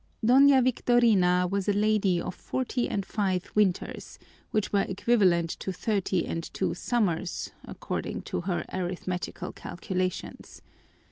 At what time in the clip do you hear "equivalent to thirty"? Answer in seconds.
4.89-6.25